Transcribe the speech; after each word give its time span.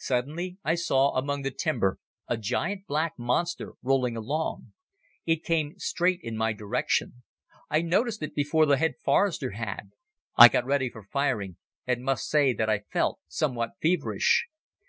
Suddenly 0.00 0.58
I 0.64 0.74
saw 0.74 1.14
among 1.14 1.42
the 1.42 1.52
timber 1.52 2.00
a 2.26 2.36
gigantic 2.36 2.88
black 2.88 3.12
monster, 3.16 3.74
rolling 3.80 4.16
along. 4.16 4.72
It 5.24 5.44
came 5.44 5.78
straight 5.78 6.18
in 6.20 6.36
my 6.36 6.52
direction. 6.52 7.22
I 7.70 7.82
noticed 7.82 8.20
it 8.24 8.34
before 8.34 8.66
the 8.66 8.78
head 8.78 8.94
forester 9.04 9.52
had. 9.52 9.92
I 10.36 10.48
got 10.48 10.64
ready 10.66 10.90
for 10.90 11.04
firing 11.04 11.58
and 11.86 12.02
must 12.02 12.28
say 12.28 12.52
that 12.54 12.68
I 12.68 12.80
felt 12.92 13.20
somewhat 13.28 13.74
feverish. 13.80 14.48